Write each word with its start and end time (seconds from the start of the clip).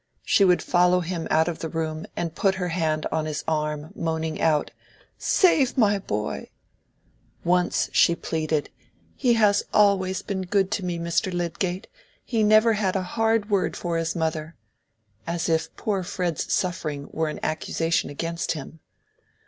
She 0.23 0.43
would 0.43 0.63
follow 0.63 1.01
him 1.01 1.27
out 1.29 1.47
of 1.47 1.59
the 1.59 1.69
room 1.69 2.07
and 2.15 2.33
put 2.33 2.55
her 2.55 2.69
hand 2.69 3.05
on 3.11 3.27
his 3.27 3.43
arm 3.47 3.91
moaning 3.93 4.41
out, 4.41 4.71
"Save 5.19 5.77
my 5.77 5.99
boy." 5.99 6.49
Once 7.43 7.87
she 7.93 8.15
pleaded, 8.15 8.71
"He 9.15 9.35
has 9.35 9.61
always 9.71 10.23
been 10.23 10.41
good 10.41 10.71
to 10.71 10.83
me, 10.83 10.97
Mr. 10.97 11.31
Lydgate: 11.31 11.85
he 12.25 12.41
never 12.41 12.73
had 12.73 12.95
a 12.95 13.03
hard 13.13 13.51
word 13.51 13.77
for 13.77 13.95
his 13.97 14.15
mother,"—as 14.15 15.47
if 15.47 15.75
poor 15.75 16.01
Fred's 16.01 16.51
suffering 16.51 17.07
were 17.11 17.29
an 17.29 17.39
accusation 17.43 18.09
against 18.09 18.53
him. 18.53 18.79